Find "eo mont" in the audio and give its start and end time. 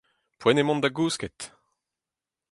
0.61-0.83